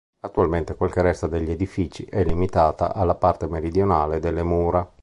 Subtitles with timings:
[0.21, 4.91] Attualmente quel che resta degli edifici è limitata alla parte meridionale delle mura.